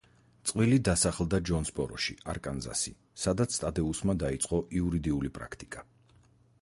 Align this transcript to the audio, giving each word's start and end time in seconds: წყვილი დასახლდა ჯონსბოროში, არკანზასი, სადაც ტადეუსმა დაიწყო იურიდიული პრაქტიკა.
წყვილი 0.51 0.77
დასახლდა 0.87 1.39
ჯონსბოროში, 1.49 2.15
არკანზასი, 2.33 2.95
სადაც 3.25 3.59
ტადეუსმა 3.65 4.17
დაიწყო 4.25 4.63
იურიდიული 4.81 5.33
პრაქტიკა. 5.37 5.89